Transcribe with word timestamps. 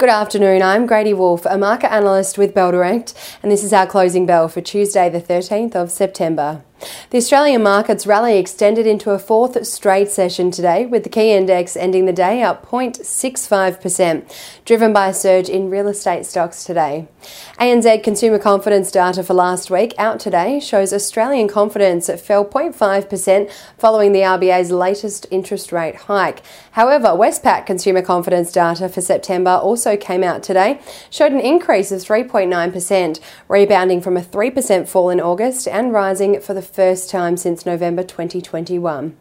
Good 0.00 0.08
afternoon. 0.08 0.62
I'm 0.62 0.86
Grady 0.86 1.12
Wolf, 1.12 1.44
a 1.44 1.58
market 1.58 1.92
analyst 1.92 2.38
with 2.38 2.54
Bell 2.54 2.70
Direct, 2.70 3.12
and 3.42 3.52
this 3.52 3.62
is 3.62 3.74
our 3.74 3.86
closing 3.86 4.24
bell 4.24 4.48
for 4.48 4.62
Tuesday, 4.62 5.10
the 5.10 5.20
13th 5.20 5.74
of 5.76 5.90
September. 5.90 6.62
The 7.10 7.18
Australian 7.18 7.62
markets 7.62 8.06
rally 8.06 8.38
extended 8.38 8.86
into 8.86 9.10
a 9.10 9.18
fourth 9.18 9.66
straight 9.66 10.10
session 10.10 10.50
today, 10.50 10.86
with 10.86 11.02
the 11.02 11.08
key 11.08 11.32
index 11.32 11.76
ending 11.76 12.06
the 12.06 12.12
day 12.12 12.42
up 12.42 12.66
0.65%, 12.66 14.32
driven 14.64 14.92
by 14.92 15.08
a 15.08 15.14
surge 15.14 15.48
in 15.48 15.70
real 15.70 15.88
estate 15.88 16.24
stocks 16.24 16.64
today. 16.64 17.08
ANZ 17.58 18.02
consumer 18.02 18.38
confidence 18.38 18.90
data 18.90 19.22
for 19.22 19.34
last 19.34 19.70
week 19.70 19.94
out 19.98 20.20
today 20.20 20.60
shows 20.60 20.92
Australian 20.92 21.48
confidence 21.48 22.08
fell 22.20 22.44
0.5% 22.44 23.50
following 23.76 24.12
the 24.12 24.20
RBA's 24.20 24.70
latest 24.70 25.26
interest 25.30 25.72
rate 25.72 25.96
hike. 25.96 26.42
However, 26.72 27.08
Westpac 27.08 27.66
consumer 27.66 28.02
confidence 28.02 28.52
data 28.52 28.88
for 28.88 29.00
September 29.00 29.50
also 29.50 29.96
came 29.96 30.24
out 30.24 30.42
today, 30.42 30.80
showed 31.10 31.32
an 31.32 31.40
increase 31.40 31.92
of 31.92 32.00
3.9%, 32.00 33.20
rebounding 33.48 34.00
from 34.00 34.16
a 34.16 34.22
3% 34.22 34.88
fall 34.88 35.10
in 35.10 35.20
August 35.20 35.68
and 35.68 35.92
rising 35.92 36.40
for 36.40 36.54
the 36.54 36.69
first 36.74 37.10
time 37.10 37.36
since 37.36 37.66
November 37.66 38.02
2021. 38.02 39.16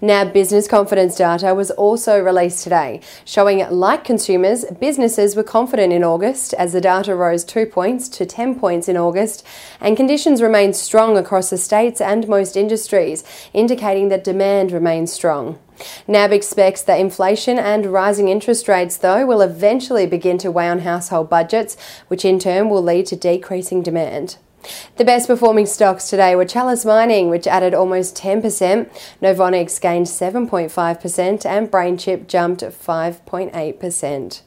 NAB 0.00 0.32
business 0.32 0.66
confidence 0.66 1.16
data 1.16 1.54
was 1.54 1.70
also 1.72 2.20
released 2.20 2.64
today, 2.64 3.00
showing 3.24 3.58
like 3.70 4.04
consumers, 4.04 4.64
businesses 4.80 5.36
were 5.36 5.42
confident 5.42 5.92
in 5.92 6.02
August 6.02 6.54
as 6.54 6.72
the 6.72 6.80
data 6.80 7.14
rose 7.14 7.44
2 7.44 7.66
points 7.66 8.08
to 8.08 8.26
10 8.26 8.58
points 8.58 8.88
in 8.88 8.96
August, 8.96 9.46
and 9.80 9.96
conditions 9.96 10.42
remained 10.42 10.76
strong 10.76 11.16
across 11.16 11.50
the 11.50 11.58
states 11.58 12.00
and 12.00 12.26
most 12.28 12.56
industries, 12.56 13.22
indicating 13.52 14.08
that 14.08 14.24
demand 14.24 14.72
remains 14.72 15.12
strong. 15.12 15.58
NAB 16.06 16.32
expects 16.32 16.82
that 16.82 17.00
inflation 17.00 17.58
and 17.58 17.86
rising 17.86 18.28
interest 18.28 18.68
rates, 18.68 18.96
though, 18.96 19.26
will 19.26 19.40
eventually 19.40 20.06
begin 20.06 20.38
to 20.38 20.50
weigh 20.50 20.68
on 20.68 20.80
household 20.80 21.28
budgets, 21.28 21.76
which 22.08 22.24
in 22.24 22.38
turn 22.38 22.70
will 22.70 22.82
lead 22.82 23.06
to 23.06 23.16
decreasing 23.16 23.82
demand. 23.82 24.36
The 24.96 25.04
best 25.04 25.26
performing 25.26 25.66
stocks 25.66 26.08
today 26.08 26.36
were 26.36 26.44
Chalice 26.44 26.84
Mining, 26.84 27.28
which 27.28 27.46
added 27.46 27.74
almost 27.74 28.16
10%, 28.16 28.88
Novonix 29.22 29.80
gained 29.80 30.06
7.5%, 30.06 31.46
and 31.46 31.70
BrainChip 31.70 32.28
jumped 32.28 32.62
5.8%. 32.62 34.40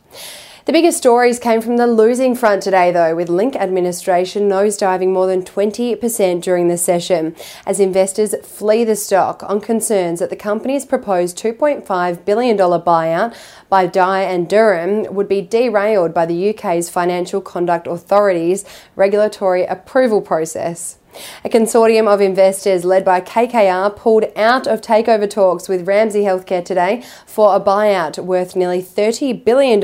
The 0.68 0.74
biggest 0.74 0.98
stories 0.98 1.40
came 1.40 1.62
from 1.62 1.78
the 1.78 1.88
losing 1.88 2.36
front 2.36 2.62
today, 2.62 2.92
though, 2.92 3.16
with 3.16 3.30
Link 3.30 3.56
administration 3.56 4.50
nosediving 4.50 5.14
more 5.14 5.26
than 5.26 5.44
20% 5.44 6.42
during 6.42 6.68
the 6.68 6.78
session 6.78 7.38
as 7.66 7.80
investors 7.80 8.36
flee 8.44 8.84
the 8.84 8.98
stock 8.98 9.44
on 9.44 9.62
concerns 9.62 10.20
that 10.20 10.30
the 10.30 10.36
company's 10.36 10.86
proposed 10.86 11.38
$2.5 11.38 12.26
billion 12.26 12.58
buyout 12.58 13.34
by 13.70 13.88
Dye 13.88 14.24
and 14.24 14.50
Durham 14.50 15.16
would 15.16 15.30
be 15.30 15.42
derailed 15.42 16.14
by 16.14 16.26
the 16.26 16.50
UK's 16.50 16.90
Financial 16.90 17.40
Conduct 17.40 17.88
Authority's 17.88 18.66
regulatory 18.98 19.64
approval 19.64 20.22
process. 20.22 20.98
A 21.44 21.50
consortium 21.50 22.08
of 22.08 22.22
investors 22.22 22.84
led 22.84 23.06
by 23.06 23.22
KKR 23.22 23.96
pulled 23.96 24.26
out 24.36 24.68
of 24.68 24.82
takeover 24.82 25.30
talks 25.30 25.68
with 25.68 25.88
Ramsay 25.88 26.22
Healthcare 26.22 26.64
today 26.64 27.04
for 27.26 27.56
a 27.56 27.60
buyout 27.60 28.24
worth 28.24 28.56
nearly 28.56 28.82
$30 28.82 29.44
billion, 29.44 29.82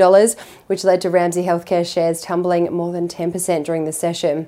which 0.66 0.84
led 0.84 1.00
to 1.00 1.10
Ramsay 1.10 1.44
Healthcare 1.44 1.86
shares 1.90 2.20
tumbling 2.20 2.72
more 2.72 2.92
than 2.92 3.08
10% 3.08 3.64
during 3.64 3.84
the 3.84 3.92
session. 3.92 4.46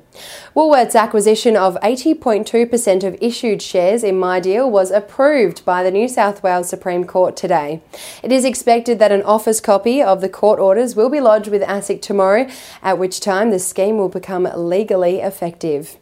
Woolworths' 0.55 0.95
acquisition 0.95 1.57
of 1.57 1.77
80.2% 1.77 3.05
of 3.05 3.17
issued 3.21 3.63
shares 3.63 4.05
in 4.05 4.17
MyDeal 4.17 4.71
was 4.71 4.91
approved 4.91 5.65
by 5.65 5.83
the 5.83 5.91
New 5.91 6.09
South 6.09 6.43
Wales 6.43 6.69
Supreme 6.69 7.05
Court 7.05 7.37
today. 7.37 7.83
It 8.23 8.33
is 8.33 8.45
expected 8.45 8.99
that 8.99 9.13
an 9.13 9.23
office 9.23 9.61
copy 9.61 10.03
of 10.03 10.21
the 10.21 10.29
court 10.29 10.61
orders 10.61 10.95
will 10.95 11.11
be 11.11 11.21
lodged 11.21 11.49
with 11.49 11.63
ASIC 11.63 12.03
tomorrow, 12.03 12.49
at 12.83 12.99
which 12.99 13.21
time 13.21 13.51
the 13.51 13.59
scheme 13.59 13.97
will 13.97 14.09
become 14.09 14.49
legally 14.55 15.21
effective. 15.21 15.97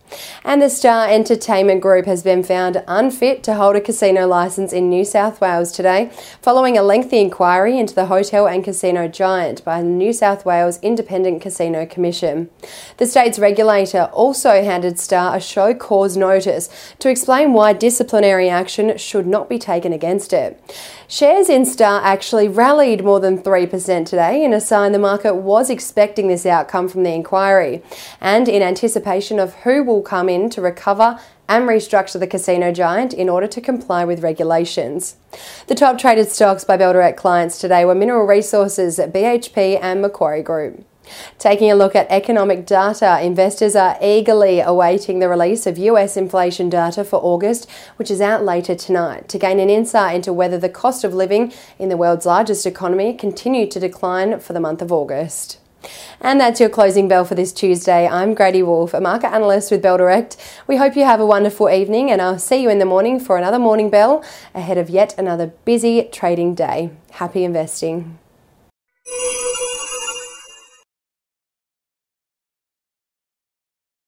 And 0.44 0.62
the 0.62 0.70
Star 0.74 1.08
Entertainment 1.08 1.80
Group 1.80 2.04
has 2.06 2.24
been 2.24 2.42
found 2.42 2.82
unfit 2.88 3.44
to 3.44 3.54
hold 3.54 3.76
a 3.76 3.80
casino 3.80 4.26
licence 4.26 4.72
in 4.72 4.90
New 4.90 5.04
South 5.04 5.40
Wales 5.40 5.70
today, 5.70 6.10
following 6.42 6.76
a 6.76 6.82
lengthy 6.82 7.20
inquiry 7.20 7.78
into 7.78 7.94
the 7.94 8.06
hotel 8.06 8.48
and 8.48 8.64
casino 8.64 9.06
giant 9.06 9.64
by 9.64 9.80
the 9.80 9.86
New 9.86 10.12
South 10.12 10.44
Wales 10.44 10.80
Independent 10.82 11.40
Casino 11.40 11.86
Commission. 11.86 12.50
The 12.96 13.06
state's 13.06 13.38
regulator 13.38 14.10
also 14.12 14.64
handed 14.64 14.98
Star 14.98 15.36
a 15.36 15.40
show 15.40 15.74
cause 15.74 16.16
notice 16.16 16.68
to 16.98 17.08
explain 17.08 17.52
why 17.52 17.72
disciplinary 17.72 18.50
action 18.50 18.98
should 18.98 19.28
not 19.28 19.48
be 19.48 19.60
taken 19.60 19.92
against 19.92 20.32
it. 20.32 20.60
Shares 21.14 21.48
in 21.48 21.64
Star 21.64 22.02
actually 22.02 22.48
rallied 22.48 23.04
more 23.04 23.20
than 23.20 23.40
3% 23.40 24.04
today 24.04 24.44
in 24.44 24.52
a 24.52 24.60
sign 24.60 24.90
the 24.90 24.98
market 24.98 25.36
was 25.36 25.70
expecting 25.70 26.26
this 26.26 26.44
outcome 26.44 26.88
from 26.88 27.04
the 27.04 27.14
inquiry 27.14 27.84
and 28.20 28.48
in 28.48 28.62
anticipation 28.62 29.38
of 29.38 29.54
who 29.62 29.84
will 29.84 30.02
come 30.02 30.28
in 30.28 30.50
to 30.50 30.60
recover 30.60 31.20
and 31.48 31.68
restructure 31.68 32.18
the 32.18 32.26
casino 32.26 32.72
giant 32.72 33.14
in 33.14 33.28
order 33.28 33.46
to 33.46 33.60
comply 33.60 34.04
with 34.04 34.24
regulations. 34.24 35.14
The 35.68 35.76
top 35.76 35.98
traded 35.98 36.30
stocks 36.30 36.64
by 36.64 36.76
Bell 36.76 37.12
clients 37.12 37.60
today 37.60 37.84
were 37.84 37.94
Mineral 37.94 38.26
Resources, 38.26 38.98
BHP, 38.98 39.78
and 39.80 40.02
Macquarie 40.02 40.42
Group. 40.42 40.84
Taking 41.38 41.70
a 41.70 41.74
look 41.74 41.94
at 41.94 42.10
economic 42.10 42.66
data, 42.66 43.20
investors 43.22 43.76
are 43.76 43.98
eagerly 44.00 44.60
awaiting 44.60 45.18
the 45.18 45.28
release 45.28 45.66
of 45.66 45.78
US 45.78 46.16
inflation 46.16 46.68
data 46.68 47.04
for 47.04 47.16
August, 47.16 47.68
which 47.96 48.10
is 48.10 48.20
out 48.20 48.44
later 48.44 48.74
tonight, 48.74 49.28
to 49.28 49.38
gain 49.38 49.58
an 49.60 49.70
insight 49.70 50.16
into 50.16 50.32
whether 50.32 50.58
the 50.58 50.68
cost 50.68 51.04
of 51.04 51.14
living 51.14 51.52
in 51.78 51.88
the 51.88 51.96
world's 51.96 52.26
largest 52.26 52.66
economy 52.66 53.14
continued 53.14 53.70
to 53.72 53.80
decline 53.80 54.40
for 54.40 54.52
the 54.52 54.60
month 54.60 54.82
of 54.82 54.92
August. 54.92 55.58
And 56.20 56.40
that's 56.40 56.60
your 56.60 56.70
closing 56.70 57.08
bell 57.08 57.24
for 57.24 57.34
this 57.34 57.52
Tuesday. 57.52 58.08
I'm 58.08 58.34
Grady 58.34 58.62
Wolf, 58.62 58.94
a 58.94 59.00
market 59.00 59.28
analyst 59.28 59.70
with 59.70 59.82
Bell 59.82 59.98
Direct. 59.98 60.36
We 60.66 60.76
hope 60.76 60.96
you 60.96 61.04
have 61.04 61.20
a 61.20 61.26
wonderful 61.26 61.68
evening, 61.68 62.10
and 62.10 62.22
I'll 62.22 62.38
see 62.38 62.62
you 62.62 62.70
in 62.70 62.78
the 62.78 62.86
morning 62.86 63.20
for 63.20 63.36
another 63.36 63.58
morning 63.58 63.90
bell 63.90 64.24
ahead 64.54 64.78
of 64.78 64.88
yet 64.88 65.14
another 65.18 65.48
busy 65.64 66.08
trading 66.10 66.54
day. 66.54 66.90
Happy 67.10 67.44
investing. 67.44 68.18